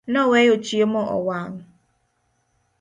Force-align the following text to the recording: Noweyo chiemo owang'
Noweyo 0.13 0.55
chiemo 0.65 1.01
owang' 1.15 1.57